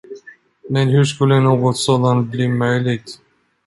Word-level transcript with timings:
Men 0.69 0.87
hur 0.89 1.05
skulle 1.05 1.39
något 1.39 1.77
sådant 1.77 2.27
bli 2.31 2.47
möjligt? 2.47 3.21